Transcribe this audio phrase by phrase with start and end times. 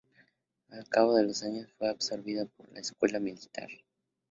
[0.71, 3.69] Al cabo de los años, fue absorbida por la Escuela Militar.